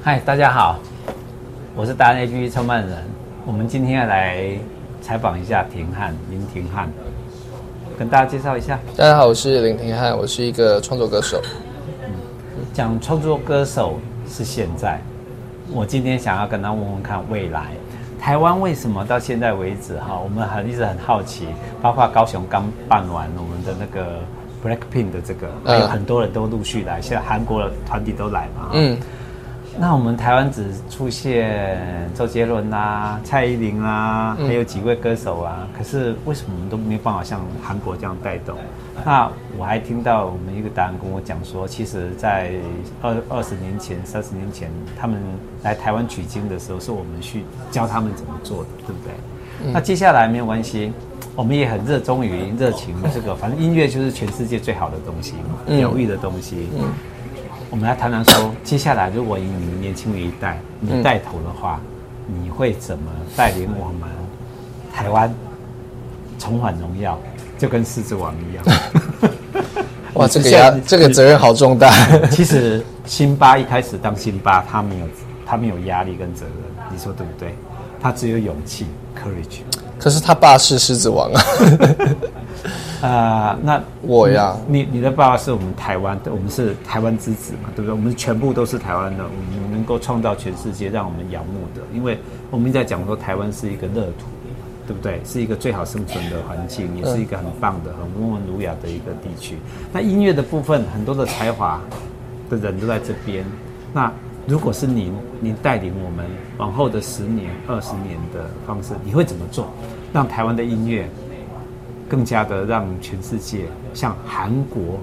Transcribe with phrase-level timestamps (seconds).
[0.00, 0.78] 嗨，大家好，
[1.74, 3.04] 我是达人 APP 创办人。
[3.44, 4.56] 我们今天要来
[5.02, 6.88] 采访一下廷汉林廷汉，
[7.98, 8.78] 跟大家介绍一下。
[8.96, 11.42] 大家好，我是林廷汉，我是一个创作歌手。
[12.04, 12.10] 嗯，
[12.72, 13.98] 讲创作歌手
[14.28, 15.00] 是现在，
[15.72, 17.66] 我今天想要跟他问问看未来，
[18.20, 21.48] 台湾为什么到现在为止哈，我们很一直很好奇，
[21.82, 24.20] 包括高雄刚办完我们的那个
[24.64, 28.70] Blackpink 的这个，还有很多人都陆续来，现在韩国的团体都来嘛。
[28.74, 28.96] 嗯。
[29.80, 35.68] 那我们台湾只出现周杰伦啊、蔡依林啊，还有几位歌手啊。
[35.76, 38.56] 可是为什么我们都没有办法像韩国这样带动？
[39.04, 42.50] 那我还听到我们一个达人跟我讲说，其实，在
[43.00, 45.20] 二二十年前、三十年前，他们
[45.62, 49.72] 来台湾取经的时候，是我们去教他们怎么做的，对不对？
[49.72, 50.92] 那接下来没有关系，
[51.36, 56.68] 我们也很热衷于热情这个，反正音乐就是全世界最好的东西嘛，疗愈的东西。
[57.70, 61.80] 我们来谈谈说，接下来如果以你们年轻的一代你带头的话，
[62.28, 64.08] 嗯、你会怎么带领我们
[64.94, 65.32] 台湾
[66.38, 67.18] 重返荣耀，
[67.58, 68.64] 就跟狮子王一样？
[70.14, 71.92] 哇，这个压这个责任好重大。
[72.32, 75.06] 其实辛巴一开始当辛巴，他没有
[75.44, 76.54] 他没有压力跟责任，
[76.90, 77.54] 你说对不对？
[78.00, 79.60] 他只有勇气 courage。
[79.98, 81.42] 可是他爸是狮子王啊。
[83.00, 87.92] 啊、呃，那我呀，你你的爸爸是我们台湾的，我们是台湾之子嘛，对不对？
[87.92, 92.18] 我们全部都是台湾的，我们能够创造全世界让我们仰慕的，因为
[92.50, 94.26] 我们一直在讲说台湾是一个乐土，
[94.86, 95.20] 对不对？
[95.24, 99.56] 是一个最好生存的环境，也是一个很棒的、很温文儒雅的一个地区。
[99.92, 101.80] 那音乐的部分，很多的才华
[102.50, 103.44] 的人都在这边。
[103.92, 104.12] 那
[104.46, 106.26] 如果是您，您带领我们
[106.56, 109.68] 往后的十年、二十年的方式，你会怎么做，
[110.12, 111.08] 让台湾的音乐？
[112.08, 114.98] 更加的让全世界像韩国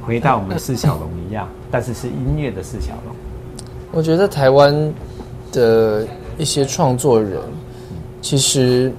[0.00, 3.14] 回到我们四小龙一样，但是是音乐的四小龙。
[3.90, 4.92] 我觉得台湾
[5.52, 6.06] 的
[6.38, 7.40] 一些创作人
[8.20, 8.92] 其实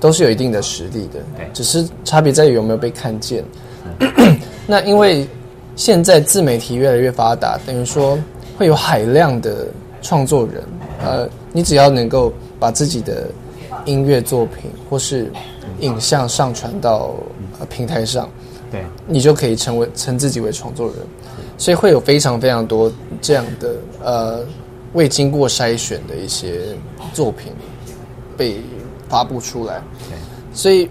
[0.00, 3.44] 都是有一定的实力的，对，只是差别在于有没有被看见。
[4.66, 5.26] 那因为
[5.76, 8.18] 现在自媒体越来越发达，等于说
[8.56, 9.66] 会有海量的
[10.02, 10.62] 创作人，
[11.02, 13.28] 呃，你只要能够把自己的
[13.84, 15.30] 音乐作品或是
[15.80, 17.14] 影像上传到
[17.68, 18.28] 平台上，
[18.70, 20.96] 对，你就可以成为称自己为创作人，
[21.58, 24.44] 所以会有非常非常多这样的呃
[24.92, 26.60] 未经过筛选的一些
[27.12, 27.52] 作品
[28.36, 28.60] 被
[29.08, 29.82] 发布出来，
[30.52, 30.88] 所以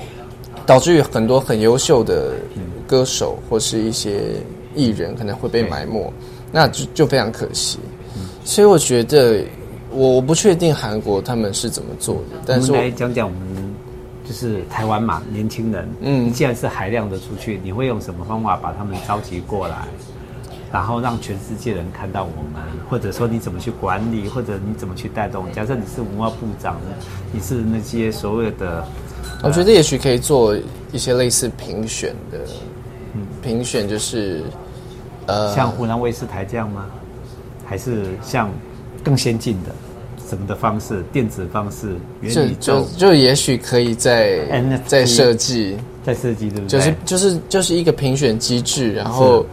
[0.64, 2.32] 导致于很多很优秀的
[2.86, 4.20] 歌手或是一些
[4.74, 6.12] 艺人可能会被埋没，
[6.52, 7.78] 那就就非常可惜。
[8.44, 9.42] 所以我觉得
[9.90, 13.67] 我我不确定韩国他们是怎么做的，但是我来讲讲我们。
[14.28, 19.88] 就是台湾嘛，年轻人，嗯，既然是海量的出去，你会用什么方法把他们召集过来，
[20.70, 25.50] 然后让全世界人看到我们，或者说你怎么去管理，或者你怎么去带动？
[25.52, 26.76] 假设你是文化部长，
[27.32, 28.86] 你是那些所谓的，
[29.42, 30.54] 我觉得也许可以做
[30.92, 32.38] 一些类似评选的，
[33.14, 34.44] 嗯，评选就是，
[35.24, 36.84] 呃，像湖南卫视台这样吗？
[37.64, 38.50] 还是像
[39.02, 39.74] 更先进的？
[40.28, 41.02] 什么的方式？
[41.12, 41.96] 电子方式？
[42.20, 42.80] 元宇宙？
[42.80, 44.38] 就就也许可以在
[44.86, 46.68] 在设计，在设计，对不对？
[46.68, 49.44] 就是就是就是一个评选机制，然后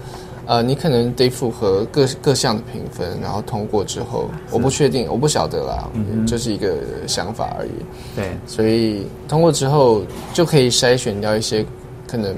[0.45, 6.75] 呃，你可能得符合各各项的评分，然后通过之后，我不确定，我不晓得啦，嗯，就是一个
[7.07, 7.71] 想法而已。
[8.15, 10.03] 对，所以通过之后
[10.33, 11.65] 就可以筛选掉一些
[12.07, 12.35] 可能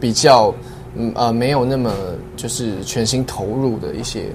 [0.00, 0.54] 比较
[0.94, 1.92] 嗯呃没有那么
[2.36, 4.26] 就是全心投入的一些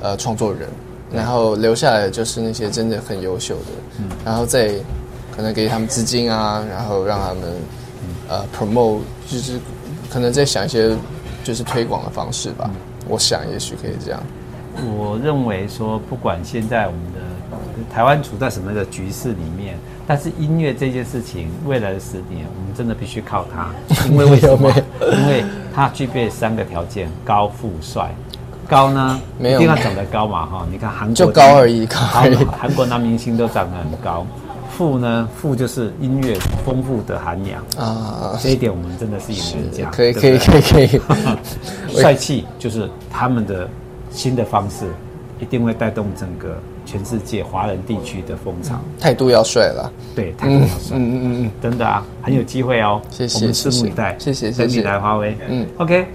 [0.00, 0.68] 呃创作人。
[1.12, 3.64] 然后留下来的就是那些真的很优秀的，
[3.98, 4.70] 嗯，然后再
[5.34, 7.42] 可能给他们资金啊，然后让他们
[8.28, 9.58] 呃 promote，就是
[10.10, 10.96] 可能在想一些
[11.44, 12.68] 就是推广的方式吧。
[12.72, 12.76] 嗯，
[13.08, 14.22] 我想也许可以这样。
[14.98, 17.20] 我认为说，不管现在我们的
[17.94, 23.70] 台湾处在什么样的局势里面，但是音乐这件事情，未来的十年，我们真的必须靠它，
[24.10, 24.70] 因为为什么？
[25.00, 25.42] 因为
[25.74, 28.14] 它具备三个条件：高富帅。
[28.66, 29.20] 高呢？
[29.38, 30.66] 没有，一定要长得高嘛哈！
[30.70, 32.36] 你看韩国就高而已，高而已。
[32.58, 34.26] 韩国男明星都长得很高。
[34.76, 35.26] 富呢？
[35.34, 39.90] 富就是音乐丰富的涵养啊，这一点我们真的是赢人家。
[39.90, 41.00] 可以，可以，可以，可以。
[41.98, 43.66] 帅气就是他们的
[44.10, 44.84] 新的方式，
[45.40, 48.78] 一定会带动整个全世界华人地区的风潮。
[49.00, 50.96] 态度要帅了，对，态度要帅。
[50.98, 53.00] 嗯嗯嗯，真的啊，很有机会哦。
[53.10, 54.14] 谢谢，我们拭目以待。
[54.18, 54.50] 谢谢。
[54.50, 55.34] 等你来华为。
[55.48, 56.06] 嗯，OK，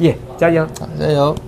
[0.00, 0.66] 耶，加油，
[0.98, 1.34] 加油。